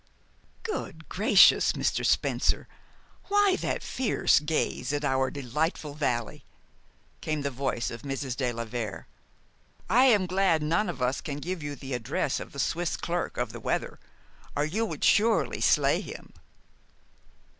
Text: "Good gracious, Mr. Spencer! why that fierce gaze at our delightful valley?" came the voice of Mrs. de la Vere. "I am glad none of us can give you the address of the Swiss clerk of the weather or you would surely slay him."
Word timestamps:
"Good 0.63 1.09
gracious, 1.09 1.73
Mr. 1.73 2.03
Spencer! 2.03 2.67
why 3.25 3.55
that 3.57 3.83
fierce 3.83 4.39
gaze 4.39 4.91
at 4.91 5.05
our 5.05 5.29
delightful 5.29 5.93
valley?" 5.93 6.43
came 7.21 7.43
the 7.43 7.51
voice 7.51 7.91
of 7.91 8.01
Mrs. 8.01 8.35
de 8.35 8.51
la 8.51 8.65
Vere. 8.65 9.05
"I 9.87 10.05
am 10.05 10.25
glad 10.25 10.63
none 10.63 10.89
of 10.89 11.03
us 11.03 11.21
can 11.21 11.37
give 11.37 11.61
you 11.61 11.75
the 11.75 11.93
address 11.93 12.39
of 12.39 12.51
the 12.51 12.57
Swiss 12.57 12.97
clerk 12.97 13.37
of 13.37 13.51
the 13.51 13.59
weather 13.59 13.99
or 14.55 14.65
you 14.65 14.87
would 14.87 15.03
surely 15.03 15.61
slay 15.61 16.01
him." 16.01 16.33